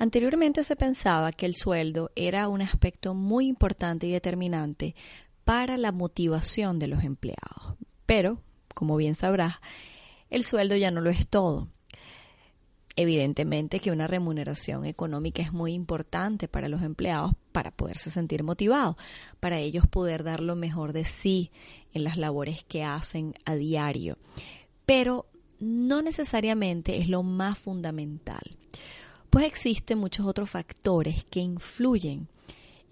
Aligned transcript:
Anteriormente 0.00 0.64
se 0.64 0.76
pensaba 0.76 1.30
que 1.30 1.44
el 1.44 1.56
sueldo 1.56 2.10
era 2.16 2.48
un 2.48 2.62
aspecto 2.62 3.12
muy 3.12 3.46
importante 3.46 4.06
y 4.06 4.12
determinante 4.12 4.94
para 5.44 5.76
la 5.76 5.92
motivación 5.92 6.78
de 6.78 6.86
los 6.86 7.04
empleados. 7.04 7.76
Pero, 8.06 8.40
como 8.74 8.96
bien 8.96 9.14
sabrás, 9.14 9.56
el 10.30 10.44
sueldo 10.44 10.74
ya 10.74 10.90
no 10.90 11.02
lo 11.02 11.10
es 11.10 11.28
todo. 11.28 11.68
Evidentemente 12.96 13.78
que 13.78 13.90
una 13.90 14.06
remuneración 14.06 14.86
económica 14.86 15.42
es 15.42 15.52
muy 15.52 15.74
importante 15.74 16.48
para 16.48 16.70
los 16.70 16.80
empleados 16.80 17.32
para 17.52 17.70
poderse 17.70 18.08
sentir 18.08 18.42
motivados, 18.42 18.96
para 19.38 19.58
ellos 19.58 19.86
poder 19.86 20.24
dar 20.24 20.40
lo 20.40 20.56
mejor 20.56 20.94
de 20.94 21.04
sí 21.04 21.50
en 21.92 22.04
las 22.04 22.16
labores 22.16 22.64
que 22.64 22.84
hacen 22.84 23.34
a 23.44 23.54
diario. 23.54 24.16
Pero 24.86 25.26
no 25.58 26.00
necesariamente 26.00 26.96
es 26.96 27.06
lo 27.06 27.22
más 27.22 27.58
fundamental 27.58 28.56
pues 29.30 29.46
existen 29.46 29.98
muchos 29.98 30.26
otros 30.26 30.50
factores 30.50 31.24
que 31.24 31.40
influyen 31.40 32.28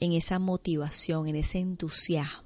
en 0.01 0.13
esa 0.13 0.39
motivación, 0.39 1.27
en 1.27 1.37
ese 1.37 1.59
entusiasmo. 1.59 2.45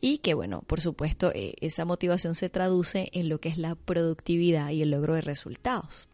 Y 0.00 0.18
que, 0.18 0.34
bueno, 0.34 0.62
por 0.62 0.80
supuesto, 0.80 1.30
eh, 1.34 1.54
esa 1.60 1.84
motivación 1.84 2.34
se 2.34 2.48
traduce 2.48 3.10
en 3.12 3.28
lo 3.28 3.38
que 3.38 3.50
es 3.50 3.58
la 3.58 3.74
productividad 3.74 4.70
y 4.70 4.82
el 4.82 4.90
logro 4.90 5.14
de 5.14 5.20
resultados. 5.20 6.08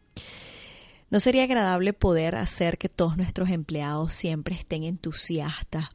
¿No 1.08 1.20
sería 1.20 1.44
agradable 1.44 1.92
poder 1.92 2.34
hacer 2.34 2.78
que 2.78 2.88
todos 2.88 3.16
nuestros 3.16 3.50
empleados 3.50 4.12
siempre 4.12 4.56
estén 4.56 4.82
entusiastas 4.82 5.88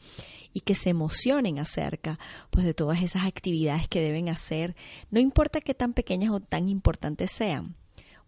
y 0.53 0.61
que 0.61 0.75
se 0.75 0.89
emocionen 0.89 1.59
acerca 1.59 2.17
pues, 2.49 2.65
de 2.65 2.73
todas 2.73 3.01
esas 3.01 3.25
actividades 3.25 3.89
que 3.89 3.99
deben 4.01 4.29
hacer, 4.29 4.75
no 5.09 5.19
importa 5.19 5.59
qué 5.59 5.73
tan 5.73 5.93
pequeñas 5.93 6.31
o 6.31 6.39
tan 6.39 6.69
importantes 6.69 7.31
sean? 7.31 7.75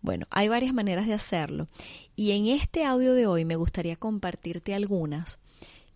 Bueno, 0.04 0.28
hay 0.32 0.50
varias 0.50 0.74
maneras 0.74 1.08
de 1.08 1.14
hacerlo 1.14 1.70
y 2.18 2.32
en 2.32 2.48
este 2.48 2.84
audio 2.84 3.14
de 3.14 3.26
hoy 3.26 3.46
me 3.46 3.56
gustaría 3.56 3.96
compartirte 3.96 4.76
algunas 4.76 5.40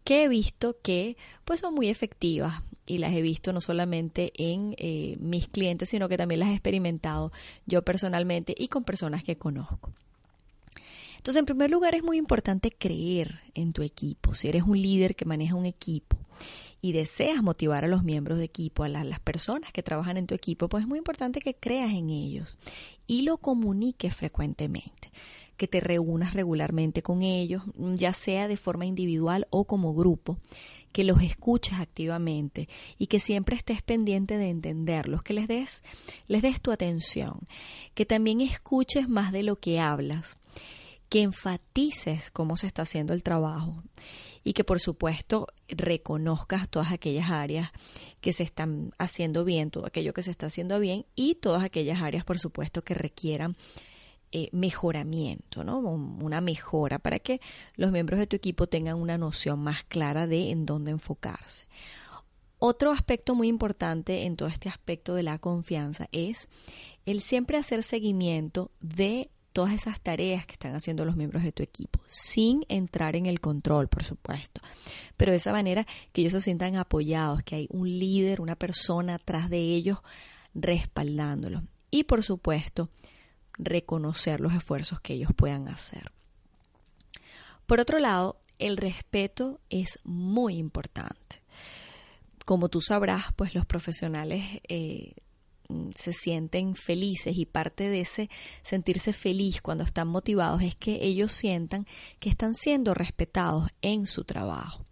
que 0.05 0.23
he 0.23 0.27
visto 0.29 0.77
que 0.81 1.17
pues 1.43 1.59
son 1.59 1.75
muy 1.75 1.89
efectivas 1.89 2.63
y 2.85 2.99
las 2.99 3.13
he 3.13 3.21
visto 3.21 3.51
no 3.51 3.59
solamente 3.59 4.31
en 4.37 4.75
eh, 4.77 5.17
mis 5.19 5.49
clientes 5.49 5.89
sino 5.89 6.07
que 6.07 6.15
también 6.15 6.39
las 6.39 6.49
he 6.49 6.53
experimentado 6.53 7.33
yo 7.65 7.81
personalmente 7.81 8.55
y 8.57 8.69
con 8.69 8.85
personas 8.85 9.25
que 9.25 9.37
conozco. 9.37 9.91
Entonces, 11.17 11.39
en 11.39 11.45
primer 11.45 11.71
lugar, 11.71 11.95
es 11.95 12.03
muy 12.03 12.17
importante 12.17 12.71
creer 12.71 13.41
en 13.53 13.73
tu 13.73 13.83
equipo. 13.83 14.33
Si 14.33 14.47
eres 14.47 14.63
un 14.63 14.81
líder 14.81 15.15
que 15.15 15.25
maneja 15.25 15.55
un 15.55 15.65
equipo 15.65 16.17
y 16.81 16.91
deseas 16.91 17.43
motivar 17.43 17.83
a 17.83 17.87
los 17.87 18.03
miembros 18.03 18.37
de 18.37 18.45
equipo, 18.45 18.83
a 18.83 18.89
las 18.89 19.19
personas 19.19 19.71
que 19.71 19.83
trabajan 19.83 20.17
en 20.17 20.27
tu 20.27 20.35
equipo, 20.35 20.69
pues 20.69 20.83
es 20.83 20.87
muy 20.87 20.99
importante 20.99 21.41
que 21.41 21.55
creas 21.55 21.93
en 21.93 22.09
ellos 22.09 22.57
y 23.07 23.23
lo 23.23 23.37
comuniques 23.37 24.15
frecuentemente 24.15 25.11
que 25.57 25.67
te 25.67 25.79
reúnas 25.79 26.33
regularmente 26.33 27.01
con 27.01 27.23
ellos, 27.23 27.63
ya 27.95 28.13
sea 28.13 28.47
de 28.47 28.57
forma 28.57 28.85
individual 28.85 29.47
o 29.49 29.65
como 29.65 29.93
grupo, 29.93 30.37
que 30.91 31.03
los 31.03 31.21
escuches 31.21 31.79
activamente 31.79 32.69
y 32.97 33.07
que 33.07 33.19
siempre 33.19 33.55
estés 33.55 33.81
pendiente 33.81 34.37
de 34.37 34.49
entenderlos, 34.49 35.23
que 35.23 35.33
les 35.33 35.47
des, 35.47 35.83
les 36.27 36.41
des 36.41 36.61
tu 36.61 36.71
atención, 36.71 37.47
que 37.93 38.05
también 38.05 38.39
escuches 38.39 39.09
más 39.09 39.31
de 39.31 39.43
lo 39.43 39.57
que 39.57 39.79
hablas, 39.79 40.37
que 41.09 41.21
enfatices 41.21 42.31
cómo 42.31 42.57
se 42.57 42.67
está 42.67 42.81
haciendo 42.81 43.13
el 43.13 43.23
trabajo 43.23 43.83
y 44.43 44.53
que 44.53 44.63
por 44.63 44.79
supuesto 44.79 45.47
reconozcas 45.67 46.69
todas 46.69 46.91
aquellas 46.91 47.29
áreas 47.29 47.71
que 48.21 48.33
se 48.33 48.43
están 48.43 48.91
haciendo 48.97 49.45
bien, 49.45 49.71
todo 49.71 49.85
aquello 49.85 50.13
que 50.13 50.23
se 50.23 50.31
está 50.31 50.47
haciendo 50.47 50.79
bien 50.79 51.05
y 51.15 51.35
todas 51.35 51.63
aquellas 51.63 52.01
áreas 52.01 52.25
por 52.25 52.39
supuesto 52.39 52.83
que 52.83 52.93
requieran 52.93 53.55
eh, 54.33 54.49
mejoramiento, 54.51 55.63
¿no? 55.63 55.79
Una 55.79 56.41
mejora 56.41 56.99
para 56.99 57.19
que 57.19 57.39
los 57.75 57.93
miembros 57.93 58.19
de 58.19 58.27
tu 58.27 58.35
equipo 58.35 58.67
tengan 58.67 58.97
una 58.97 59.17
noción 59.17 59.59
más 59.59 59.85
clara 59.85 60.27
de 60.27 60.51
en 60.51 60.65
dónde 60.65 60.91
enfocarse. 60.91 61.65
Otro 62.59 62.91
aspecto 62.91 63.35
muy 63.35 63.47
importante 63.47 64.23
en 64.23 64.35
todo 64.35 64.49
este 64.49 64.67
aspecto 64.67 65.13
de 65.13 65.23
la 65.23 65.37
confianza 65.37 66.09
es 66.11 66.49
el 67.05 67.21
siempre 67.21 67.57
hacer 67.57 67.83
seguimiento 67.83 68.71
de 68.81 69.29
todas 69.57 69.73
esas 69.73 69.99
tareas 69.99 70.45
que 70.45 70.51
están 70.53 70.75
haciendo 70.75 71.03
los 71.03 71.15
miembros 71.15 71.41
de 71.41 71.51
tu 71.51 71.63
equipo, 71.63 71.99
sin 72.05 72.63
entrar 72.69 73.15
en 73.15 73.25
el 73.25 73.39
control, 73.39 73.87
por 73.87 74.03
supuesto, 74.03 74.61
pero 75.17 75.31
de 75.31 75.37
esa 75.37 75.51
manera 75.51 75.87
que 76.13 76.21
ellos 76.21 76.33
se 76.33 76.41
sientan 76.41 76.75
apoyados, 76.75 77.41
que 77.41 77.55
hay 77.55 77.67
un 77.71 77.89
líder, 77.89 78.39
una 78.39 78.55
persona 78.55 79.15
atrás 79.15 79.49
de 79.49 79.57
ellos 79.57 79.97
respaldándolos. 80.53 81.63
Y 81.89 82.03
por 82.03 82.23
supuesto, 82.23 82.91
reconocer 83.57 84.41
los 84.41 84.53
esfuerzos 84.53 84.99
que 84.99 85.13
ellos 85.13 85.31
puedan 85.35 85.69
hacer. 85.69 86.11
Por 87.65 87.79
otro 87.79 87.97
lado, 87.97 88.39
el 88.59 88.77
respeto 88.77 89.59
es 89.71 89.97
muy 90.03 90.57
importante. 90.57 91.41
Como 92.45 92.69
tú 92.69 92.79
sabrás, 92.79 93.33
pues 93.35 93.55
los 93.55 93.65
profesionales 93.65 94.61
eh, 94.67 95.15
se 95.95 96.13
sienten 96.13 96.75
felices 96.75 97.37
y 97.37 97.45
parte 97.45 97.89
de 97.89 98.01
ese 98.01 98.29
sentirse 98.61 99.13
feliz 99.13 99.61
cuando 99.61 99.83
están 99.83 100.07
motivados 100.07 100.61
es 100.61 100.75
que 100.75 101.03
ellos 101.03 101.31
sientan 101.31 101.87
que 102.19 102.29
están 102.29 102.55
siendo 102.55 102.93
respetados 102.93 103.69
en 103.81 104.05
su 104.05 104.23
trabajo. 104.23 104.85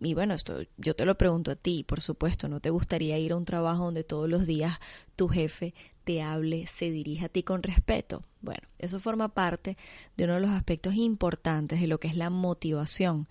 Y 0.00 0.14
bueno, 0.14 0.34
esto 0.34 0.60
yo 0.76 0.94
te 0.94 1.04
lo 1.04 1.16
pregunto 1.16 1.50
a 1.50 1.56
ti, 1.56 1.82
por 1.82 2.00
supuesto, 2.00 2.48
¿no 2.48 2.60
te 2.60 2.70
gustaría 2.70 3.18
ir 3.18 3.32
a 3.32 3.36
un 3.36 3.44
trabajo 3.44 3.84
donde 3.86 4.04
todos 4.04 4.28
los 4.28 4.46
días 4.46 4.78
tu 5.16 5.28
jefe 5.28 5.74
te 6.04 6.22
hable, 6.22 6.66
se 6.66 6.90
dirija 6.90 7.26
a 7.26 7.28
ti 7.28 7.42
con 7.42 7.62
respeto. 7.62 8.22
Bueno, 8.40 8.62
eso 8.78 9.00
forma 9.00 9.34
parte 9.34 9.76
de 10.16 10.24
uno 10.24 10.34
de 10.34 10.40
los 10.40 10.50
aspectos 10.50 10.94
importantes 10.94 11.80
de 11.80 11.86
lo 11.86 11.98
que 11.98 12.08
es 12.08 12.16
la 12.16 12.30
motivación 12.30 13.26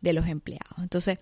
de 0.00 0.12
los 0.12 0.26
empleados. 0.26 0.78
Entonces, 0.78 1.18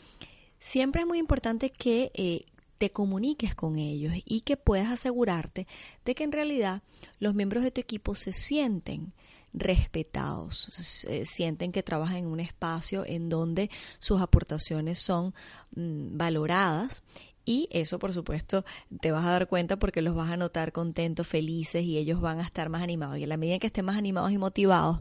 siempre 0.59 1.03
es 1.03 1.07
muy 1.07 1.19
importante 1.19 1.71
que 1.71 2.11
eh, 2.15 2.43
te 2.79 2.91
comuniques 2.91 3.55
con 3.55 3.77
ellos 3.77 4.15
y 4.25 4.43
que 4.43 4.57
puedas 4.57 4.91
asegurarte 4.91 5.67
de 6.05 6.15
que 6.15 6.25
en 6.25 6.33
realidad 6.33 6.83
los 7.19 7.35
miembros 7.35 7.65
de 7.65 7.71
tu 7.71 7.81
equipo 7.81 8.15
se 8.15 8.33
sienten 8.33 9.13
respetados, 9.53 10.69
se 10.71 11.25
sienten 11.25 11.73
que 11.73 11.83
trabajan 11.83 12.19
en 12.19 12.27
un 12.27 12.41
espacio 12.41 13.05
en 13.07 13.29
donde 13.29 13.71
sus 13.99 14.21
aportaciones 14.21 14.99
son 14.99 15.35
mm, 15.75 16.17
valoradas 16.17 17.03
y 17.49 17.67
eso, 17.71 17.99
por 17.99 18.13
supuesto, 18.13 18.67
te 19.01 19.11
vas 19.11 19.25
a 19.25 19.31
dar 19.31 19.49
cuenta 19.49 19.79
porque 19.79 20.03
los 20.03 20.15
vas 20.15 20.31
a 20.31 20.37
notar 20.37 20.71
contentos, 20.71 21.27
felices 21.27 21.83
y 21.83 21.97
ellos 21.97 22.21
van 22.21 22.41
a 22.41 22.45
estar 22.45 22.69
más 22.69 22.83
animados. 22.83 23.17
Y 23.17 23.25
a 23.25 23.27
la 23.27 23.39
medida 23.39 23.59
que 23.59 23.69
estén 23.69 23.87
más 23.87 23.97
animados 23.97 24.33
y 24.33 24.37
motivados, 24.37 25.01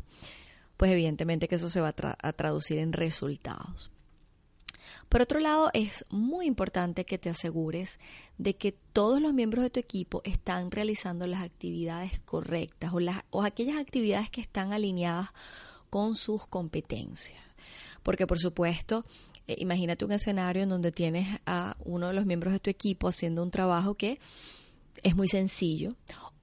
pues 0.78 0.90
evidentemente 0.92 1.50
que 1.50 1.56
eso 1.56 1.68
se 1.68 1.82
va 1.82 1.90
a, 1.90 2.34
traducir 2.34 2.78
en 2.78 2.94
resultados. 2.94 3.92
Por 5.10 5.22
otro 5.22 5.40
lado, 5.40 5.70
es 5.74 6.04
muy 6.10 6.48
importante 6.48 7.06
que 7.06 7.18
te 7.18 7.30
asegures 7.30 8.00
de 8.38 8.56
que 8.56 8.74
todos 8.74 9.22
los 9.22 9.34
miembros 9.34 9.64
de 9.64 9.70
tu 9.70 9.80
equipo 9.80 10.22
están 10.26 10.70
realizando 10.70 11.28
las 11.28 11.42
actividades 11.42 12.20
correctas 12.22 12.94
o, 12.94 13.00
las, 13.00 13.24
o 13.30 13.44
aquellas 13.44 13.78
actividades 13.78 14.30
que 14.30 14.42
están 14.42 14.74
alineadas 14.74 15.30
con 15.90 16.16
sus 16.16 16.46
competencias. 16.46 17.42
Porque, 18.04 18.28
por 18.28 18.40
supuesto, 18.40 19.06
eh, 19.48 19.56
imagínate 19.60 20.04
un 20.04 20.12
escenario 20.12 20.64
en 20.64 20.70
donde 20.70 20.92
tienes 20.92 21.40
a 21.46 21.78
uno 21.86 22.10
de 22.10 22.14
los 22.14 22.26
miembros 22.26 22.52
de 22.54 22.60
tu 22.60 22.70
equipo 22.70 23.08
haciendo 23.08 23.44
un 23.44 23.52
trabajo 23.52 23.96
que 23.96 24.20
es 25.04 25.16
muy 25.16 25.28
sencillo 25.30 25.96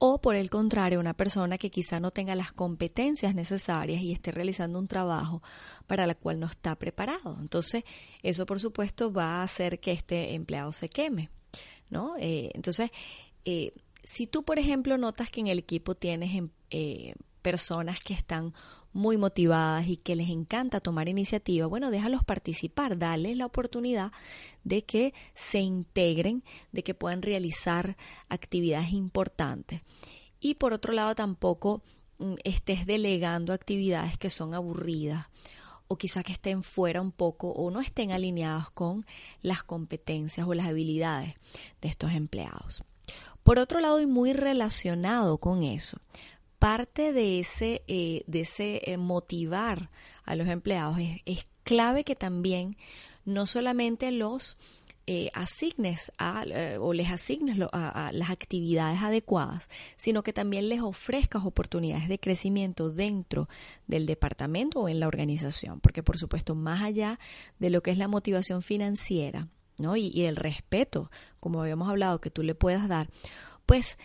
o 0.07 0.21
por 0.21 0.37
el 0.37 0.51
contrario, 0.51 1.01
una 1.01 1.15
persona 1.15 1.57
que 1.57 1.71
quizá 1.71 1.99
no 1.99 2.11
tenga 2.11 2.35
las 2.35 2.53
competencias 2.53 3.35
necesarias 3.35 4.03
y 4.03 4.13
esté 4.13 4.33
realizando 4.33 4.79
un 4.79 4.87
trabajo 4.87 5.43
para 5.87 6.05
el 6.05 6.15
cual 6.15 6.39
no 6.41 6.47
está 6.47 6.77
preparado. 6.77 7.39
Entonces, 7.41 7.85
eso 8.23 8.45
por 8.45 8.61
supuesto 8.61 9.11
va 9.11 9.37
a 9.37 9.43
hacer 9.45 9.81
que 9.81 9.93
este 9.93 10.35
empleado 10.35 10.73
se 10.73 10.91
queme, 10.91 11.31
¿no? 11.89 12.17
Eh, 12.19 12.51
entonces, 12.53 12.91
eh, 13.47 13.73
si 14.03 14.27
tú, 14.27 14.45
por 14.45 14.59
ejemplo, 14.59 14.99
notas 14.99 15.31
que 15.31 15.41
en 15.41 15.47
el 15.47 15.59
equipo 15.59 15.95
tienes 15.95 16.35
em, 16.35 16.51
eh, 16.69 17.15
personas 17.41 17.99
que 17.99 18.13
están 18.13 18.53
muy 18.95 19.19
motivadas 19.19 19.89
y 19.89 19.97
que 19.99 20.17
les 20.17 20.31
encanta 20.31 20.81
tomar 20.81 21.09
iniciativa, 21.09 21.67
bueno, 21.67 21.91
déjalos 21.91 22.25
participar, 22.25 22.97
dale 22.97 23.35
la 23.35 23.45
oportunidad 23.45 24.13
de 24.63 24.85
que 24.85 25.13
se 25.35 25.59
integren, 25.59 26.45
de 26.73 26.85
que 26.85 26.95
puedan 26.95 27.21
realizar 27.21 27.97
actividades 28.29 28.93
importantes. 28.93 29.83
Y 30.41 30.55
por 30.55 30.73
otro 30.73 30.93
lado, 30.93 31.15
tampoco 31.15 31.83
mm, 32.19 32.35
estés 32.45 32.87
delegando 32.87 33.53
actividades 33.53 34.17
que 34.17 34.31
son 34.31 34.55
aburridas 34.55 35.27
o 35.89 35.97
quizá 35.97 36.23
que 36.23 36.33
estén 36.33 36.63
fuera 36.63 37.01
un 37.01 37.13
poco 37.13 37.51
o 37.51 37.71
no 37.71 37.81
estén 37.81 38.13
alineadas 38.13 38.71
con 38.71 39.05
las 39.43 39.65
competencias 39.65 40.47
o 40.47 40.55
las 40.55 40.69
habilidades 40.69 41.35
de 41.83 41.89
estos 41.89 42.13
empleados. 42.13 42.85
Por 43.43 43.59
otro 43.59 43.81
lado, 43.81 44.01
y 44.01 44.07
muy 44.07 44.33
relacionado 44.33 45.37
con 45.37 45.65
eso, 45.65 45.99
parte 46.59 47.13
de 47.13 47.41
ese, 47.41 47.83
eh, 47.89 48.23
de 48.27 48.41
ese 48.41 48.81
eh, 48.85 48.97
motivar 48.97 49.91
a 50.25 50.37
los 50.37 50.49
empleados 50.49 50.99
es, 51.25 51.47
clave 51.65 52.05
que 52.05 52.15
también 52.15 52.77
no 53.25 53.47
solamente 53.47 54.11
los 54.11 54.59
eh, 55.07 55.31
asignes 55.33 56.13
a, 56.19 56.45
o 56.79 56.93
les 56.93 57.11
asignes 57.11 57.57
a, 57.73 58.11
las 58.13 58.29
actividades 58.29 59.01
adecuadas, 59.03 59.71
sino 59.97 60.23
que 60.23 60.35
también 60.35 60.69
les 60.69 60.83
ofrezcas 60.83 61.47
oportunidades 61.47 62.07
de 62.09 62.19
crecimiento 62.19 62.91
dentro 62.91 63.49
del 63.87 64.05
departamento 64.05 64.81
o 64.81 64.91
en 64.91 65.01
la 65.01 65.09
organización, 65.09 65.81
porque 65.81 66.03
por 66.03 66.19
supuesto 66.19 66.55
más 66.55 66.83
allá 66.83 67.19
de 67.59 67.71
lo 67.71 67.83
que 67.83 67.93
es 67.93 67.99
la 67.99 68.09
motivación 68.09 68.61
financiera 68.61 69.49
¿no? 69.79 69.97
y, 69.97 70.09
y 70.09 70.25
el 70.25 70.37
respeto, 70.37 71.11
como 71.41 71.63
habíamos 71.63 71.89
hablado, 71.89 72.21
que 72.21 72.31
tú 72.31 72.43
le 72.43 72.55
puedas 72.55 72.89
dar, 72.89 73.09
pues 73.65 73.97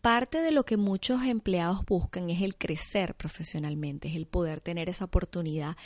parte 0.00 0.40
de 0.40 0.50
lo 0.50 0.64
que 0.64 0.76
muchos 0.76 1.22
empleados 1.24 1.84
buscan 1.84 2.30
es 2.30 2.42
el 2.42 2.56
crecer 2.56 3.14
profesionalmente, 3.14 4.08
es 4.08 4.16
el 4.16 4.26
poder 4.26 4.60
tener 4.60 4.88
esa 4.88 5.04
oportunidad 5.04 5.76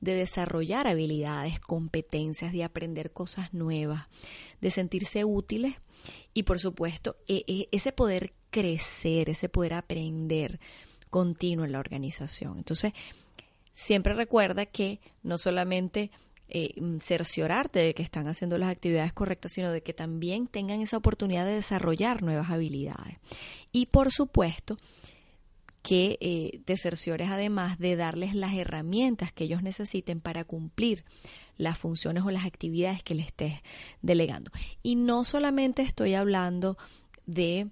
de 0.00 0.14
desarrollar 0.14 0.86
habilidades, 0.86 1.60
competencias, 1.60 2.52
de 2.52 2.64
aprender 2.64 3.12
cosas 3.12 3.52
nuevas, 3.52 4.08
de 4.60 4.70
sentirse 4.70 5.24
útiles 5.24 5.74
y 6.32 6.44
por 6.44 6.58
supuesto 6.58 7.16
e, 7.28 7.44
e, 7.46 7.68
ese 7.72 7.92
poder 7.92 8.32
crecer, 8.50 9.28
ese 9.28 9.48
poder 9.48 9.74
aprender 9.74 10.58
continuo 11.10 11.64
en 11.64 11.72
la 11.72 11.80
organización. 11.80 12.58
Entonces, 12.58 12.92
siempre 13.72 14.14
recuerda 14.14 14.66
que 14.66 15.00
no 15.22 15.38
solamente 15.38 16.10
eh, 16.50 16.74
cerciorarte 17.00 17.78
de 17.78 17.94
que 17.94 18.02
están 18.02 18.28
haciendo 18.28 18.58
las 18.58 18.70
actividades 18.70 19.12
correctas, 19.12 19.52
sino 19.52 19.70
de 19.70 19.82
que 19.82 19.94
también 19.94 20.46
tengan 20.46 20.80
esa 20.80 20.96
oportunidad 20.96 21.44
de 21.44 21.54
desarrollar 21.54 22.22
nuevas 22.22 22.50
habilidades. 22.50 23.18
Y 23.72 23.86
por 23.86 24.10
supuesto, 24.10 24.76
que 25.82 26.18
eh, 26.20 26.60
te 26.64 26.76
cerciores 26.76 27.30
además 27.30 27.78
de 27.78 27.96
darles 27.96 28.34
las 28.34 28.54
herramientas 28.54 29.32
que 29.32 29.44
ellos 29.44 29.62
necesiten 29.62 30.20
para 30.20 30.44
cumplir 30.44 31.04
las 31.56 31.78
funciones 31.78 32.24
o 32.24 32.30
las 32.30 32.44
actividades 32.44 33.02
que 33.02 33.14
les 33.14 33.26
estés 33.26 33.54
delegando. 34.02 34.50
Y 34.82 34.96
no 34.96 35.24
solamente 35.24 35.82
estoy 35.82 36.14
hablando 36.14 36.76
de 37.26 37.68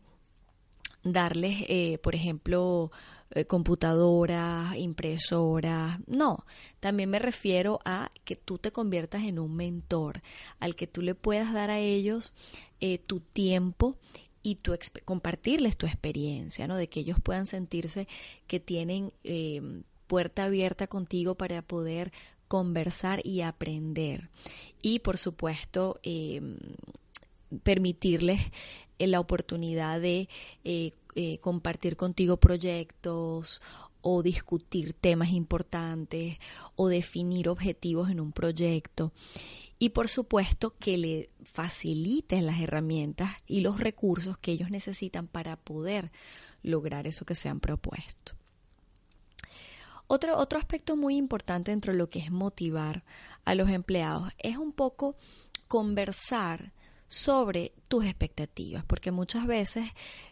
darles, 1.04 1.64
eh, 1.68 1.98
por 2.02 2.14
ejemplo, 2.14 2.90
eh, 3.32 3.44
computadoras, 3.44 4.74
impresoras, 4.76 6.00
no, 6.06 6.46
también 6.80 7.10
me 7.10 7.18
refiero 7.18 7.78
a 7.84 8.10
que 8.24 8.36
tú 8.36 8.56
te 8.56 8.72
conviertas 8.72 9.24
en 9.24 9.38
un 9.38 9.54
mentor, 9.54 10.22
al 10.60 10.74
que 10.76 10.86
tú 10.86 11.02
le 11.02 11.14
puedas 11.14 11.52
dar 11.52 11.70
a 11.70 11.78
ellos 11.78 12.32
eh, 12.80 12.96
tu 12.96 13.20
tiempo 13.20 13.98
y 14.42 14.54
tu 14.54 14.74
compartirles 15.04 15.76
tu 15.76 15.84
experiencia, 15.84 16.66
¿no? 16.66 16.76
De 16.76 16.88
que 16.88 17.00
ellos 17.00 17.18
puedan 17.22 17.46
sentirse 17.46 18.08
que 18.46 18.60
tienen 18.60 19.12
eh, 19.24 19.82
puerta 20.06 20.44
abierta 20.44 20.86
contigo 20.86 21.34
para 21.34 21.60
poder 21.60 22.12
conversar 22.48 23.20
y 23.26 23.42
aprender. 23.42 24.30
Y 24.80 25.00
por 25.00 25.18
supuesto, 25.18 26.00
permitirles 27.62 28.40
la 28.98 29.20
oportunidad 29.20 30.00
de 30.00 30.30
compartir 31.40 31.96
contigo 31.96 32.36
proyectos 32.38 33.60
o 34.00 34.22
discutir 34.22 34.94
temas 34.94 35.30
importantes 35.30 36.38
o 36.76 36.88
definir 36.88 37.48
objetivos 37.48 38.10
en 38.10 38.20
un 38.20 38.32
proyecto. 38.32 39.12
Y 39.78 39.90
por 39.90 40.08
supuesto 40.08 40.74
que 40.78 40.96
le 40.96 41.30
facilites 41.42 42.42
las 42.42 42.60
herramientas 42.60 43.30
y 43.46 43.60
los 43.60 43.78
recursos 43.78 44.36
que 44.36 44.52
ellos 44.52 44.70
necesitan 44.70 45.28
para 45.28 45.56
poder 45.56 46.10
lograr 46.62 47.06
eso 47.06 47.24
que 47.24 47.34
se 47.34 47.48
han 47.48 47.60
propuesto. 47.60 48.32
Otro, 50.06 50.38
otro 50.38 50.58
aspecto 50.58 50.96
muy 50.96 51.16
importante 51.16 51.70
dentro 51.70 51.92
de 51.92 51.98
lo 51.98 52.08
que 52.08 52.18
es 52.18 52.30
motivar 52.30 53.04
a 53.44 53.54
los 53.54 53.68
empleados 53.68 54.32
es 54.38 54.56
un 54.56 54.72
poco 54.72 55.16
conversar 55.68 56.72
sobre 57.08 57.72
tus 57.88 58.04
expectativas, 58.04 58.84
porque 58.84 59.10
muchas 59.10 59.46
veces 59.46 59.86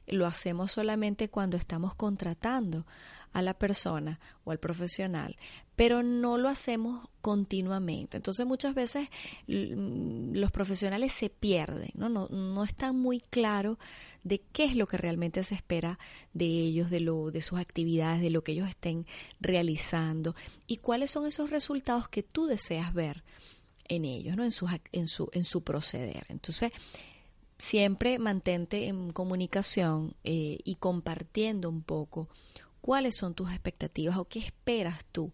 lo 0.06 0.26
hacemos 0.26 0.73
solamente 0.73 1.31
cuando 1.31 1.56
estamos 1.56 1.94
contratando 1.94 2.87
a 3.32 3.43
la 3.43 3.55
persona 3.55 4.20
o 4.44 4.50
al 4.50 4.58
profesional, 4.58 5.37
pero 5.75 6.02
no 6.02 6.38
lo 6.38 6.49
hacemos 6.49 7.08
continuamente. 7.23 8.19
Entonces 8.19 8.46
muchas 8.46 8.75
veces 8.75 9.08
los 9.46 10.50
profesionales 10.52 11.12
se 11.12 11.28
pierden, 11.28 11.90
¿no? 11.94 12.08
No, 12.08 12.28
no 12.28 12.64
están 12.64 12.99
muy 12.99 13.20
claros 13.20 13.78
de 14.23 14.40
qué 14.52 14.64
es 14.64 14.76
lo 14.76 14.87
que 14.87 14.96
realmente 14.96 15.44
se 15.44 15.55
espera 15.55 15.99
de 16.34 16.46
ellos, 16.46 16.90
de, 16.90 17.00
lo, 17.00 17.31
de 17.31 17.40
sus 17.40 17.58
actividades, 17.58 18.20
de 18.20 18.31
lo 18.31 18.43
que 18.43 18.52
ellos 18.52 18.69
estén 18.69 19.06
realizando 19.40 20.34
y 20.67 20.78
cuáles 20.78 21.11
son 21.11 21.26
esos 21.26 21.50
resultados 21.50 22.08
que 22.08 22.23
tú 22.23 22.46
deseas 22.46 22.93
ver 22.93 23.23
en 23.88 24.05
ellos, 24.05 24.37
¿no? 24.37 24.44
en, 24.44 24.53
su, 24.53 24.69
en, 24.93 25.09
su, 25.09 25.29
en 25.33 25.44
su 25.44 25.62
proceder. 25.62 26.27
Entonces, 26.29 26.73
siempre 27.59 28.19
mantente 28.19 28.87
en 28.88 29.12
comunicación 29.12 30.14
eh, 30.25 30.59
y 30.64 30.76
compartiendo 30.76 31.69
un 31.69 31.83
poco 31.83 32.28
cuáles 32.81 33.16
son 33.16 33.35
tus 33.35 33.50
expectativas 33.50 34.16
o 34.16 34.26
qué 34.26 34.40
esperas 34.40 35.05
tú 35.11 35.33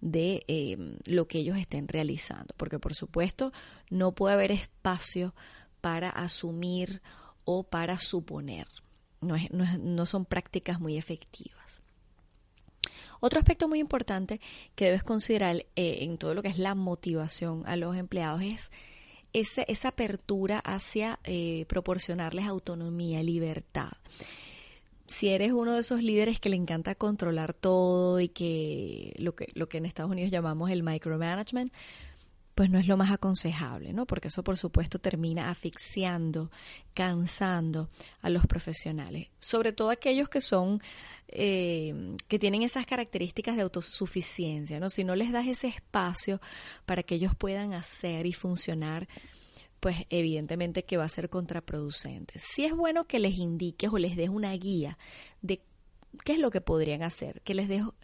de 0.00 0.44
em, 0.46 0.96
lo 1.06 1.26
que 1.26 1.38
ellos 1.38 1.56
estén 1.56 1.88
realizando, 1.88 2.54
porque 2.56 2.78
por 2.78 2.94
supuesto 2.94 3.52
no 3.90 4.12
puede 4.12 4.34
haber 4.34 4.52
espacio 4.52 5.34
para 5.80 6.10
asumir 6.10 7.02
o 7.44 7.64
para 7.64 7.98
suponer, 7.98 8.68
no, 9.20 9.36
no, 9.50 9.78
no 9.78 10.06
son 10.06 10.24
prácticas 10.24 10.80
muy 10.80 10.96
efectivas. 10.96 11.82
Otro 13.20 13.38
aspecto 13.38 13.68
muy 13.68 13.78
importante 13.80 14.40
que 14.74 14.86
debes 14.86 15.02
considerar 15.02 15.56
eh, 15.56 15.98
en 16.00 16.18
todo 16.18 16.34
lo 16.34 16.42
que 16.42 16.48
es 16.48 16.58
la 16.58 16.74
motivación 16.74 17.62
a 17.66 17.76
los 17.76 17.96
empleados 17.96 18.42
es 18.42 18.70
esa 19.32 19.88
apertura 19.88 20.58
hacia 20.58 21.18
eh, 21.24 21.64
proporcionarles 21.68 22.46
autonomía, 22.46 23.22
libertad. 23.22 23.92
Si 25.06 25.28
eres 25.28 25.52
uno 25.52 25.72
de 25.72 25.80
esos 25.80 26.02
líderes 26.02 26.38
que 26.38 26.50
le 26.50 26.56
encanta 26.56 26.94
controlar 26.94 27.54
todo 27.54 28.20
y 28.20 28.28
que 28.28 29.14
lo 29.18 29.34
que, 29.34 29.48
lo 29.54 29.68
que 29.68 29.78
en 29.78 29.86
Estados 29.86 30.10
Unidos 30.10 30.30
llamamos 30.30 30.70
el 30.70 30.82
micromanagement, 30.82 31.72
pues 32.58 32.70
no 32.70 32.78
es 32.80 32.88
lo 32.88 32.96
más 32.96 33.12
aconsejable, 33.12 33.92
¿no? 33.92 34.04
Porque 34.04 34.26
eso, 34.26 34.42
por 34.42 34.56
supuesto, 34.56 34.98
termina 34.98 35.48
asfixiando, 35.48 36.50
cansando 36.92 37.88
a 38.20 38.30
los 38.30 38.46
profesionales, 38.46 39.28
sobre 39.38 39.72
todo 39.72 39.90
aquellos 39.90 40.28
que 40.28 40.40
son, 40.40 40.80
eh, 41.28 42.16
que 42.26 42.40
tienen 42.40 42.62
esas 42.62 42.84
características 42.84 43.54
de 43.54 43.62
autosuficiencia, 43.62 44.80
¿no? 44.80 44.90
Si 44.90 45.04
no 45.04 45.14
les 45.14 45.30
das 45.30 45.46
ese 45.46 45.68
espacio 45.68 46.40
para 46.84 47.04
que 47.04 47.14
ellos 47.14 47.32
puedan 47.36 47.74
hacer 47.74 48.26
y 48.26 48.32
funcionar, 48.32 49.06
pues 49.78 49.98
evidentemente 50.10 50.84
que 50.84 50.96
va 50.96 51.04
a 51.04 51.08
ser 51.08 51.30
contraproducente. 51.30 52.40
Si 52.40 52.64
es 52.64 52.74
bueno 52.74 53.04
que 53.04 53.20
les 53.20 53.38
indiques 53.38 53.88
o 53.92 53.98
les 53.98 54.16
des 54.16 54.30
una 54.30 54.52
guía 54.54 54.98
de 55.42 55.62
¿Qué 56.24 56.32
es 56.32 56.38
lo 56.38 56.50
que 56.50 56.60
podrían 56.60 57.02
hacer? 57.02 57.42
Que 57.42 57.54
les 57.54 57.68
dejo 57.68 57.94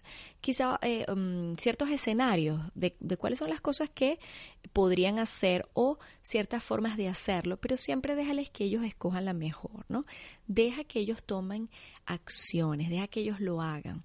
quizá 0.40 0.78
eh, 0.82 1.06
um, 1.10 1.56
ciertos 1.56 1.90
escenarios 1.90 2.60
de, 2.74 2.96
de, 3.00 3.16
cuáles 3.16 3.38
son 3.38 3.50
las 3.50 3.60
cosas 3.60 3.88
que 3.90 4.18
podrían 4.72 5.18
hacer 5.18 5.66
o 5.72 5.98
ciertas 6.22 6.62
formas 6.62 6.96
de 6.96 7.08
hacerlo, 7.08 7.56
pero 7.56 7.76
siempre 7.76 8.14
déjales 8.14 8.50
que 8.50 8.64
ellos 8.64 8.84
escojan 8.84 9.24
la 9.24 9.32
mejor, 9.32 9.86
¿no? 9.88 10.02
Deja 10.46 10.84
que 10.84 11.00
ellos 11.00 11.22
tomen 11.22 11.70
acciones, 12.04 12.90
deja 12.90 13.08
que 13.08 13.20
ellos 13.20 13.40
lo 13.40 13.62
hagan. 13.62 14.04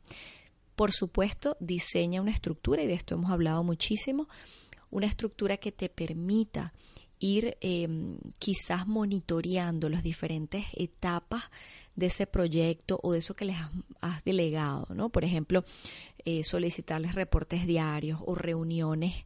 Por 0.76 0.94
supuesto, 0.94 1.58
diseña 1.60 2.22
una 2.22 2.32
estructura, 2.32 2.82
y 2.82 2.88
de 2.88 2.94
esto 2.94 3.16
hemos 3.16 3.32
hablado 3.32 3.64
muchísimo, 3.66 4.30
una 4.92 5.08
estructura 5.08 5.58
que 5.58 5.74
te 5.74 5.90
permita 5.90 6.74
ir 7.20 7.58
em, 7.62 8.18
quizás 8.40 8.88
monitoreando 8.88 9.90
las 9.90 10.04
diferentes 10.04 10.66
etapas 10.74 11.44
de 11.96 12.08
ese 12.08 12.26
proyecto 12.28 13.00
o 13.04 13.12
de 13.12 13.20
eso 13.20 13.36
que 13.36 13.46
les 13.46 13.58
has, 14.02 14.24
delegado, 14.24 14.88
¿no? 14.94 15.10
Por 15.10 15.26
ejemplo, 15.26 15.66
eh, 16.26 16.44
solicitarles 16.44 17.16
reportes 17.16 17.68
diarios 17.68 18.20
o 18.26 18.36
reuniones 18.36 19.26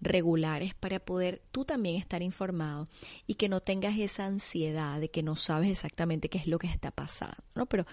regulares 0.00 0.74
para 0.74 1.00
poder 1.00 1.42
tú 1.50 1.64
también 1.64 1.96
estar 1.96 2.22
informado 2.22 2.88
y 3.26 3.34
que 3.34 3.48
no 3.48 3.60
tengas 3.60 3.98
esa 3.98 4.26
ansiedad 4.26 5.00
de 5.00 5.10
que 5.10 5.22
no 5.22 5.36
sabes 5.36 5.70
exactamente 5.70 6.28
qué 6.28 6.38
es 6.38 6.46
lo 6.46 6.58
que 6.58 6.66
está 6.66 6.90
pasando, 6.90 7.36
¿no? 7.54 7.66
Pero 7.66 7.86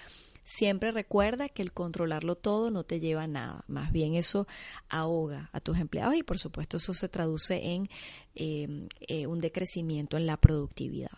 Siempre 0.43 0.91
recuerda 0.91 1.49
que 1.49 1.61
el 1.61 1.71
controlarlo 1.71 2.35
todo 2.35 2.71
no 2.71 2.83
te 2.83 2.99
lleva 2.99 3.23
a 3.23 3.27
nada, 3.27 3.63
más 3.67 3.91
bien 3.91 4.15
eso 4.15 4.47
ahoga 4.89 5.49
a 5.53 5.59
tus 5.59 5.77
empleados 5.77 6.15
y 6.15 6.23
por 6.23 6.39
supuesto 6.39 6.77
eso 6.77 6.93
se 6.93 7.09
traduce 7.09 7.73
en 7.73 7.89
em, 8.35 8.87
eh, 9.01 9.27
un 9.27 9.39
decrecimiento 9.39 10.17
en 10.17 10.25
la 10.25 10.37
productividad. 10.37 11.11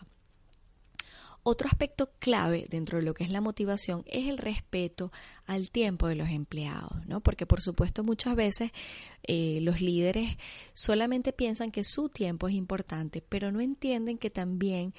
Otro 1.46 1.68
aspecto 1.68 2.10
clave 2.20 2.66
dentro 2.70 2.96
de 2.96 3.04
lo 3.04 3.12
que 3.12 3.22
es 3.22 3.30
la 3.30 3.42
motivación 3.42 4.02
es 4.06 4.28
el 4.28 4.38
respeto 4.38 5.12
al 5.46 5.70
tiempo 5.70 6.06
de 6.08 6.14
los 6.14 6.30
empleados, 6.30 7.06
¿no? 7.06 7.20
Porque 7.20 7.44
por 7.44 7.60
supuesto 7.60 8.02
muchas 8.02 8.34
veces 8.34 8.72
eh, 9.24 9.58
los 9.60 9.82
líderes 9.82 10.38
solamente 10.72 11.34
piensan 11.34 11.70
que 11.70 11.84
su 11.84 12.08
tiempo 12.08 12.48
es 12.48 12.54
importante, 12.54 13.22
pero 13.28 13.52
no 13.52 13.60
entienden 13.60 14.16
que 14.16 14.30
también 14.30 14.94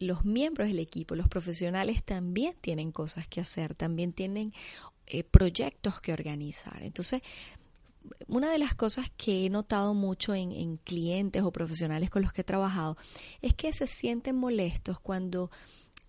los 0.00 0.24
miembros 0.24 0.68
del 0.68 0.78
equipo, 0.78 1.14
los 1.14 1.28
profesionales 1.28 2.02
también 2.02 2.54
tienen 2.60 2.90
cosas 2.90 3.28
que 3.28 3.40
hacer, 3.40 3.74
también 3.74 4.12
tienen 4.12 4.52
eh, 5.06 5.24
proyectos 5.24 6.00
que 6.00 6.12
organizar. 6.12 6.82
Entonces, 6.82 7.22
una 8.26 8.50
de 8.50 8.58
las 8.58 8.74
cosas 8.74 9.10
que 9.16 9.44
he 9.44 9.50
notado 9.50 9.92
mucho 9.92 10.34
en, 10.34 10.78
clientes 10.78 11.42
o 11.42 11.52
profesionales 11.52 12.08
con 12.08 12.22
los 12.22 12.32
que 12.32 12.40
he 12.40 12.44
trabajado 12.44 12.96
es 13.42 13.52
que 13.52 13.72
se 13.74 13.86
sienten 13.86 14.36
molestos 14.36 14.98
cuando 15.00 15.50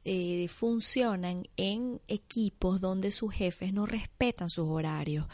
eh, 0.06 0.48
funcionan 0.48 1.48
en 1.58 2.00
equipos 2.08 2.80
donde 2.80 3.12
sus 3.12 3.34
jefes 3.34 3.74
no 3.74 3.86
respetan 3.86 4.50
sus 4.50 4.68
horarios. 4.70 5.28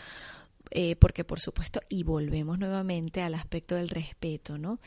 Eh, 0.72 0.96
porque 0.96 1.24
por 1.24 1.40
supuesto, 1.40 1.80
y 1.90 2.04
volvemos 2.04 2.58
nuevamente 2.58 3.22
al 3.22 3.36
aspecto 3.36 3.76
del 3.76 3.88
respeto, 3.88 4.58
¿no? 4.58 4.80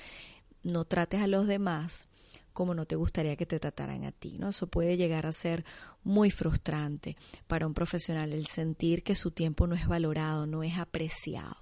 No 0.63 0.85
trates 0.85 1.23
a 1.23 1.27
los 1.27 1.47
demás 1.47 2.10
como 2.53 2.75
no 2.75 2.87
te 2.87 2.97
gustaría 2.97 3.37
que 3.37 3.47
te 3.47 3.61
trataran 3.61 4.05
a 4.05 4.13
ti, 4.13 4.39
¿no? 4.39 4.49
Eso 4.51 4.67
puede 4.67 4.97
llegar 4.97 5.27
a 5.27 5.33
ser 5.33 5.65
muy 6.05 6.31
frustrante 6.31 7.17
para 7.47 7.67
un 7.67 7.75
profesional 7.75 8.33
el 8.33 8.47
sentir 8.47 9.03
que 9.03 9.15
su 9.15 9.31
tiempo 9.31 9.67
no 9.67 9.75
es 9.75 9.87
valorado, 9.87 10.47
no 10.47 10.63
es 10.63 10.79
apreciado. 10.79 11.57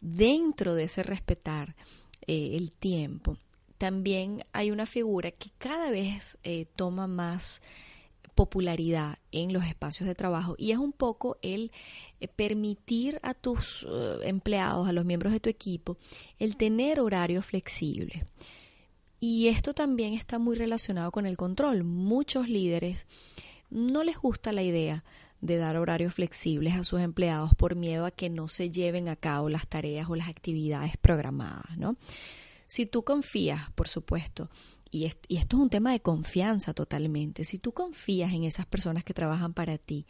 Dentro 0.00 0.74
de 0.74 0.84
ese 0.84 1.02
respetar 1.02 1.76
eh, 2.26 2.56
el 2.56 2.72
tiempo, 2.72 3.36
también 3.78 4.44
hay 4.52 4.70
una 4.70 4.86
figura 4.86 5.30
que 5.30 5.50
cada 5.58 5.90
vez 5.90 6.38
eh, 6.42 6.66
toma 6.76 7.06
más 7.06 7.62
popularidad 8.34 9.18
en 9.32 9.52
los 9.52 9.64
espacios 9.64 10.06
de 10.08 10.14
trabajo 10.14 10.54
y 10.56 10.72
es 10.72 10.78
un 10.78 10.92
poco 10.92 11.38
el 11.42 11.72
eh, 12.20 12.28
permitir 12.28 13.18
a 13.22 13.34
tus 13.34 13.86
empleados, 14.22 14.88
a 14.88 14.92
los 14.92 15.04
miembros 15.04 15.32
de 15.32 15.40
tu 15.40 15.50
equipo, 15.50 15.98
el 16.38 16.56
tener 16.56 17.00
horarios 17.00 17.44
flexibles. 17.44 18.24
Y 19.20 19.48
esto 19.48 19.74
también 19.74 20.14
está 20.14 20.38
muy 20.38 20.56
relacionado 20.56 21.12
con 21.12 21.26
el 21.26 21.36
control. 21.36 21.84
Muchos 21.84 22.48
líderes 22.48 23.06
no 23.68 24.02
les 24.02 24.16
gusta 24.18 24.52
la 24.52 24.62
idea 24.62 25.04
de 25.42 25.56
dar 25.56 25.76
horarios 25.76 26.14
flexibles 26.14 26.74
a 26.74 26.84
sus 26.84 27.00
empleados 27.00 27.54
por 27.54 27.76
miedo 27.76 28.06
a 28.06 28.10
que 28.10 28.30
no 28.30 28.48
se 28.48 28.70
lleven 28.70 29.08
a 29.08 29.16
cabo 29.16 29.48
las 29.48 29.68
tareas 29.68 30.08
o 30.08 30.16
las 30.16 30.28
actividades 30.28 30.96
programadas, 30.96 31.76
¿no? 31.78 31.96
Si 32.66 32.86
tú 32.86 33.04
confías, 33.04 33.70
por 33.72 33.88
supuesto, 33.88 34.50
y, 34.90 35.04
esto 35.04 35.28
es 35.28 35.54
un 35.54 35.70
tema 35.70 35.92
de 35.92 36.00
confianza 36.00 36.74
totalmente, 36.74 37.44
si 37.44 37.58
tú 37.58 37.72
confías 37.72 38.32
en 38.32 38.44
esas 38.44 38.66
personas 38.66 39.04
que 39.04 39.14
trabajan 39.14 39.54
para 39.54 39.78
ti, 39.78 40.06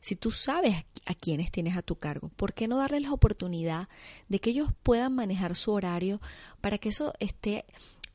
si 0.00 0.16
tú 0.16 0.30
sabes 0.30 0.84
a 1.06 1.14
quiénes 1.14 1.50
tienes 1.50 1.76
a 1.76 1.82
tu 1.82 1.96
cargo, 1.96 2.28
¿por 2.30 2.52
qué 2.52 2.68
no 2.68 2.78
darles 2.78 3.02
la 3.02 3.12
oportunidad 3.12 3.88
de 4.28 4.40
que 4.40 4.50
ellos 4.50 4.70
puedan 4.82 5.14
manejar 5.14 5.56
su 5.56 5.72
horario 5.72 6.20
para 6.60 6.78
que 6.78 6.90
eso 6.90 7.14
esté 7.20 7.64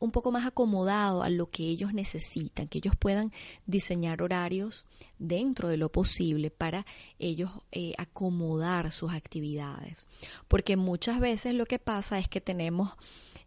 un 0.03 0.11
poco 0.11 0.33
más 0.33 0.45
acomodado 0.45 1.23
a 1.23 1.29
lo 1.29 1.49
que 1.49 1.63
ellos 1.63 1.93
necesitan, 1.93 2.67
que 2.67 2.79
ellos 2.79 2.93
puedan 2.97 3.31
diseñar 3.65 4.21
horarios 4.21 4.85
dentro 5.17 5.69
de 5.69 5.77
lo 5.77 5.93
posible 5.93 6.51
para 6.51 6.85
ellos 7.19 7.51
eh, 7.71 7.93
acomodar 7.97 8.91
sus 8.91 9.13
actividades. 9.13 10.09
Porque 10.49 10.75
muchas 10.75 11.21
veces 11.21 11.53
lo 11.53 11.65
que 11.65 11.79
pasa 11.79 12.19
es 12.19 12.27
que 12.27 12.41
tenemos 12.41 12.91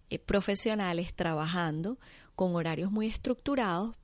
eh, 0.08 0.18
profesionales 0.18 1.12
trabajando 1.12 1.98
con 2.34 2.54
horarios 2.54 2.90
muy 2.90 3.06
estructurados 3.06 3.94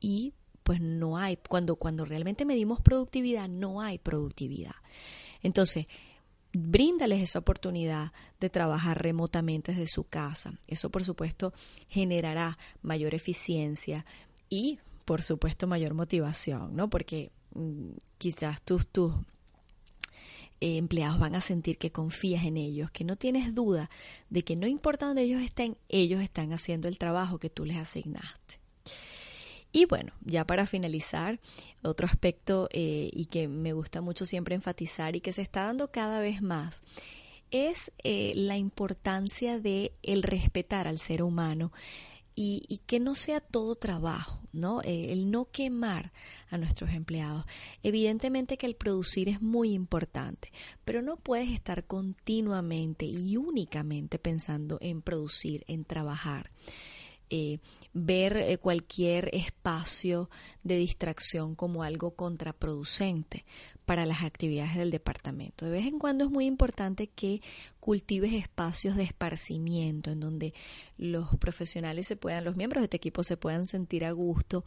y 0.00 0.34
pues 0.64 0.80
no 0.80 1.16
hay, 1.16 1.36
cuando, 1.48 1.76
cuando 1.76 2.04
realmente 2.04 2.44
medimos 2.44 2.80
productividad, 2.80 3.48
no 3.48 3.80
hay 3.80 3.98
productividad. 3.98 4.74
Entonces, 5.40 5.86
bríndales 6.52 7.22
esa 7.22 7.38
oportunidad 7.38 8.12
de 8.40 8.50
trabajar 8.50 9.02
remotamente 9.02 9.72
desde 9.72 9.86
su 9.86 10.04
casa. 10.04 10.58
Eso, 10.66 10.90
por 10.90 11.04
supuesto, 11.04 11.52
generará 11.88 12.58
mayor 12.82 13.14
eficiencia 13.14 14.04
y, 14.48 14.78
por 15.04 15.22
supuesto, 15.22 15.66
mayor 15.66 15.94
motivación, 15.94 16.76
¿no? 16.76 16.90
Porque 16.90 17.30
mm, 17.54 17.92
quizás 18.18 18.60
tus, 18.62 18.86
tus 18.86 19.14
eh, 20.60 20.76
empleados 20.76 21.18
van 21.18 21.34
a 21.34 21.40
sentir 21.40 21.78
que 21.78 21.90
confías 21.90 22.44
en 22.44 22.56
ellos, 22.56 22.90
que 22.90 23.04
no 23.04 23.16
tienes 23.16 23.54
duda 23.54 23.90
de 24.30 24.44
que 24.44 24.54
no 24.54 24.66
importa 24.66 25.06
dónde 25.06 25.22
ellos 25.22 25.42
estén, 25.42 25.76
ellos 25.88 26.22
están 26.22 26.52
haciendo 26.52 26.86
el 26.86 26.98
trabajo 26.98 27.38
que 27.38 27.50
tú 27.50 27.64
les 27.64 27.78
asignaste. 27.78 28.61
Y 29.72 29.86
bueno, 29.86 30.12
ya 30.20 30.46
para 30.46 30.66
finalizar, 30.66 31.40
otro 31.82 32.06
aspecto 32.06 32.68
eh, 32.72 33.10
y 33.12 33.24
que 33.26 33.48
me 33.48 33.72
gusta 33.72 34.02
mucho 34.02 34.26
siempre 34.26 34.54
enfatizar 34.54 35.16
y 35.16 35.20
que 35.20 35.32
se 35.32 35.42
está 35.42 35.64
dando 35.64 35.90
cada 35.90 36.20
vez 36.20 36.42
más 36.42 36.82
es 37.50 37.92
eh, 38.02 38.32
la 38.34 38.56
importancia 38.56 39.60
de 39.60 39.92
el 40.02 40.22
respetar 40.22 40.88
al 40.88 40.98
ser 40.98 41.22
humano 41.22 41.72
y, 42.34 42.80
que 42.86 42.98
no 42.98 43.14
sea 43.14 43.40
todo 43.40 43.76
trabajo, 43.76 44.40
¿no? 44.52 44.80
Eh, 44.82 45.12
el 45.12 45.30
no 45.30 45.50
quemar 45.50 46.12
a 46.50 46.56
nuestros 46.56 46.90
empleados. 46.90 47.44
Evidentemente 47.82 48.56
que 48.56 48.64
el 48.66 48.74
producir 48.74 49.28
es 49.28 49.42
muy 49.42 49.74
importante, 49.74 50.50
pero 50.84 51.02
no 51.02 51.16
puedes 51.18 51.50
estar 51.50 51.84
continuamente 51.84 53.04
y 53.04 53.36
únicamente 53.36 54.18
pensando 54.18 54.78
en 54.80 55.02
producir, 55.02 55.64
en 55.68 55.84
trabajar. 55.84 56.50
Eh, 57.34 57.60
ver 57.94 58.36
eh, 58.36 58.58
cualquier 58.58 59.34
espacio 59.34 60.28
de 60.64 60.76
distracción 60.76 61.54
como 61.54 61.82
algo 61.82 62.14
contraproducente 62.14 63.46
para 63.84 64.06
las 64.06 64.22
actividades 64.22 64.76
del 64.76 64.90
departamento. 64.90 65.66
De 65.66 65.72
vez 65.72 65.86
en 65.86 65.98
cuando 65.98 66.24
es 66.24 66.30
muy 66.30 66.46
importante 66.46 67.08
que 67.08 67.42
cultives 67.80 68.32
espacios 68.32 68.94
de 68.96 69.02
esparcimiento 69.02 70.12
en 70.12 70.20
donde 70.20 70.54
los 70.98 71.36
profesionales 71.36 72.06
se 72.06 72.16
puedan, 72.16 72.44
los 72.44 72.56
miembros 72.56 72.82
de 72.82 72.88
tu 72.88 72.96
equipo 72.96 73.24
se 73.24 73.36
puedan 73.36 73.66
sentir 73.66 74.04
a 74.04 74.12
gusto, 74.12 74.64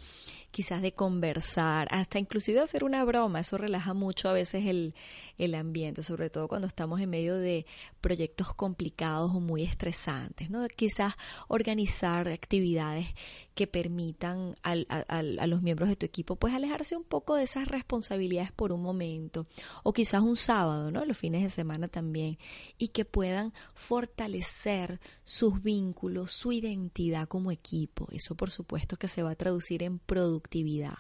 quizás 0.52 0.82
de 0.82 0.94
conversar, 0.94 1.88
hasta 1.92 2.20
inclusive 2.20 2.60
hacer 2.60 2.84
una 2.84 3.06
broma. 3.06 3.40
Eso 3.40 3.58
relaja 3.58 3.94
mucho 3.94 4.28
a 4.28 4.34
veces 4.34 4.66
el, 4.66 4.96
el 5.38 5.56
ambiente, 5.56 6.04
sobre 6.04 6.30
todo 6.30 6.48
cuando 6.48 6.68
estamos 6.68 7.00
en 7.00 7.10
medio 7.10 7.38
de 7.38 7.66
proyectos 8.02 8.54
complicados 8.54 9.32
o 9.34 9.40
muy 9.40 9.64
estresantes, 9.64 10.50
¿no? 10.50 10.68
Quizás 10.68 11.14
organizar 11.48 12.28
actividades 12.28 13.08
que 13.56 13.68
permitan 13.68 14.56
al, 14.62 14.86
a, 14.90 15.00
a, 15.00 15.48
los 15.48 15.62
miembros 15.62 15.90
de 15.90 15.96
tu 15.96 16.06
equipo 16.06 16.36
pues 16.36 16.54
alejarse 16.54 16.96
un 16.98 17.04
poco 17.04 17.36
de 17.36 17.44
esas 17.44 17.68
responsabilidades 17.70 18.52
por 18.52 18.72
un 18.74 18.84
momento 18.84 19.48
o 19.84 19.94
quizás 19.94 20.22
un 20.22 20.36
sábado, 20.36 20.92
¿no? 20.92 21.06
Los 21.06 21.18
fines 21.18 21.42
de 21.42 21.50
semana 21.50 21.88
también 21.88 22.38
y 22.78 22.90
que 22.90 23.06
puedan 23.06 23.54
fortalecer 23.74 25.00
sus 25.24 25.64
vínculos, 25.64 26.34
su 26.34 26.52
identidad 26.52 27.28
como 27.28 27.50
equipo. 27.52 28.08
Eso 28.12 28.36
por 28.36 28.52
supuesto 28.52 28.98
que 28.98 29.08
se 29.08 29.24
va 29.24 29.32
a 29.32 29.36
traducir 29.36 29.84
en 29.84 30.00
productividad 30.00 30.96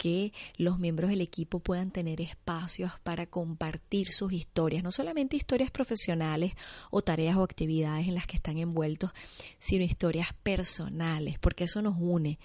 que 0.00 0.32
los 0.56 0.78
miembros 0.78 1.10
del 1.10 1.20
equipo 1.20 1.60
puedan 1.60 1.90
tener 1.90 2.22
espacios 2.22 2.92
para 3.02 3.26
compartir 3.26 4.10
sus 4.10 4.32
historias, 4.32 4.82
no 4.82 4.92
solamente 4.92 5.36
historias 5.36 5.70
profesionales 5.70 6.54
o 6.90 7.02
tareas 7.02 7.36
o 7.36 7.42
actividades 7.42 8.08
en 8.08 8.14
las 8.14 8.26
que 8.26 8.36
están 8.36 8.56
envueltos, 8.56 9.10
sino 9.58 9.84
historias 9.84 10.28
personales, 10.42 11.38
porque 11.38 11.64
eso 11.64 11.82
nos 11.82 11.96
une. 11.98 12.38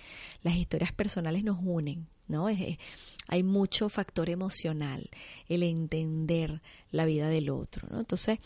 Las 0.44 0.58
historias 0.58 0.92
personales 0.92 1.46
nos 1.46 1.58
unen, 1.64 2.10
¿no? 2.28 2.48
hay 2.48 3.44
mucho 3.44 3.88
factor 3.88 4.30
emocional, 4.30 5.10
el 5.48 5.64
entender 5.64 6.62
la 6.92 7.06
vida 7.06 7.30
del 7.30 7.50
otro, 7.50 7.88
¿no? 7.90 8.02
Entonces, 8.02 8.38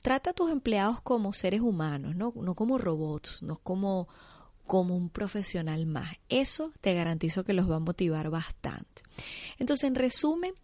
trata 0.00 0.30
a 0.30 0.32
tus 0.32 0.50
empleados 0.50 1.02
como 1.02 1.34
seres 1.34 1.60
humanos, 1.60 2.16
no, 2.16 2.32
no 2.34 2.54
como 2.54 2.78
robots, 2.78 3.42
no 3.42 3.56
como 3.56 4.08
como 4.66 4.96
un 4.96 5.10
profesional 5.10 5.86
más. 5.86 6.16
Eso 6.28 6.72
te 6.80 6.94
garantizo 6.94 7.44
que 7.44 7.52
los 7.52 7.70
va 7.70 7.76
a 7.76 7.80
motivar 7.80 8.30
bastante. 8.30 9.02
Entonces, 9.58 9.84
en 9.84 9.94
resumen, 9.94 10.54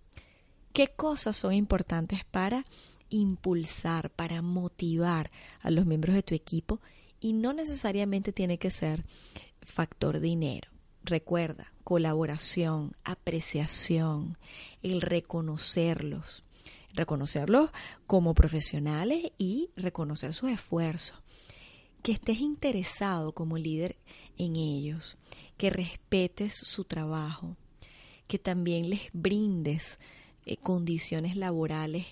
¿qué 0.73 0.88
cosas 0.88 1.37
son 1.37 1.52
importantes 1.54 2.25
para 2.25 2.64
impulsar, 3.11 4.11
para 4.11 4.40
motivar 4.40 5.30
a 5.61 5.71
los 5.71 5.85
miembros 5.85 6.14
de 6.14 6.23
tu 6.23 6.35
equipo 6.35 6.80
y 7.21 7.35
no 7.35 7.52
necesariamente 7.52 8.33
tiene 8.33 8.59
que 8.59 8.71
ser 8.71 9.04
factor 9.61 10.21
dinero. 10.21 10.71
Recuerda, 11.02 11.73
colaboración, 11.85 12.95
apreciación, 13.04 14.38
el 14.83 15.00
reconocerlos, 15.02 16.45
reconocerlos 16.95 17.71
como 18.07 18.35
profesionales 18.35 19.33
y 19.38 19.71
reconocer 19.76 20.33
sus 20.33 20.50
esfuerzos. 20.50 21.21
Que 22.02 22.12
estés 22.12 22.40
interesado 22.40 23.33
como 23.33 23.59
líder 23.59 23.97
en 24.38 24.57
ellos, 24.57 25.19
que 25.57 25.71
respetes 25.71 26.54
su 26.54 26.85
trabajo, 26.85 27.57
que 28.26 28.38
también 28.38 28.88
les 28.88 29.11
brindes 29.12 29.99
eh, 30.47 30.57
condiciones 30.57 31.37
laborales 31.37 32.07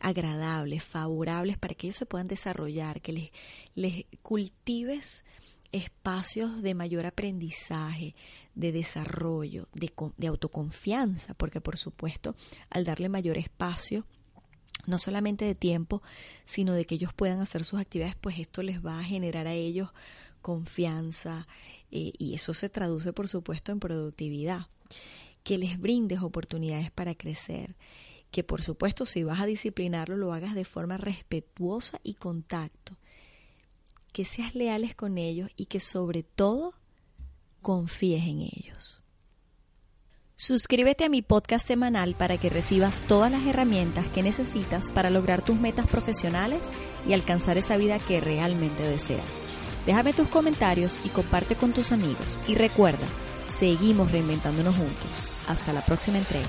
agradables, 0.00 0.82
favorables 0.82 1.58
para 1.58 1.74
que 1.74 1.86
ellos 1.86 1.98
se 1.98 2.06
puedan 2.06 2.26
desarrollar, 2.26 3.00
que 3.00 3.30
les, 3.74 4.04
cultives 4.22 5.24
espacios 5.70 6.62
de 6.62 6.74
mayor 6.74 7.06
aprendizaje, 7.06 8.16
de 8.54 8.72
desarrollo, 8.72 9.66
de, 9.74 9.92
de, 10.16 10.26
autoconfianza, 10.26 11.34
porque 11.34 11.60
por 11.60 11.76
supuesto 11.76 12.34
al 12.70 12.84
darle 12.84 13.08
mayor 13.08 13.38
espacio, 13.38 14.04
no 14.86 14.98
solamente 14.98 15.44
de 15.44 15.54
tiempo, 15.54 16.02
sino 16.44 16.72
de 16.74 16.84
que 16.84 16.96
ellos 16.96 17.12
puedan 17.12 17.40
hacer 17.40 17.64
sus 17.64 17.80
actividades, 17.80 18.16
pues 18.16 18.38
esto 18.38 18.62
les 18.62 18.84
va 18.84 18.98
a 18.98 19.04
generar 19.04 19.46
a 19.46 19.54
ellos 19.54 19.90
confianza 20.42 21.46
eh, 21.90 22.12
y 22.18 22.34
eso 22.34 22.54
se 22.54 22.68
traduce 22.68 23.12
por 23.12 23.28
supuesto 23.28 23.72
en 23.72 23.80
productividad. 23.80 24.66
Que 25.42 25.58
les 25.58 25.78
brindes 25.80 26.20
oportunidades 26.20 26.90
para 26.90 27.14
crecer, 27.14 27.76
que 28.30 28.44
por 28.44 28.62
supuesto 28.62 29.06
si 29.06 29.22
vas 29.22 29.40
a 29.40 29.46
disciplinarlo 29.46 30.16
lo 30.16 30.32
hagas 30.32 30.54
de 30.54 30.64
forma 30.64 30.96
respetuosa 30.96 32.00
y 32.02 32.14
contacto, 32.14 32.96
que 34.12 34.24
seas 34.24 34.54
leales 34.54 34.94
con 34.94 35.18
ellos 35.18 35.50
y 35.56 35.66
que 35.66 35.80
sobre 35.80 36.22
todo 36.22 36.74
confíes 37.62 38.24
en 38.24 38.40
ellos. 38.40 38.99
Suscríbete 40.40 41.04
a 41.04 41.10
mi 41.10 41.20
podcast 41.20 41.66
semanal 41.66 42.14
para 42.14 42.38
que 42.38 42.48
recibas 42.48 43.02
todas 43.02 43.30
las 43.30 43.46
herramientas 43.46 44.06
que 44.06 44.22
necesitas 44.22 44.90
para 44.90 45.10
lograr 45.10 45.42
tus 45.42 45.60
metas 45.60 45.86
profesionales 45.86 46.62
y 47.06 47.12
alcanzar 47.12 47.58
esa 47.58 47.76
vida 47.76 47.98
que 47.98 48.22
realmente 48.22 48.82
deseas. 48.82 49.26
Déjame 49.84 50.14
tus 50.14 50.28
comentarios 50.28 50.98
y 51.04 51.10
comparte 51.10 51.56
con 51.56 51.74
tus 51.74 51.92
amigos. 51.92 52.38
Y 52.48 52.54
recuerda, 52.54 53.06
seguimos 53.54 54.12
reinventándonos 54.12 54.76
juntos. 54.76 55.10
Hasta 55.46 55.74
la 55.74 55.84
próxima 55.84 56.16
entrega. 56.16 56.48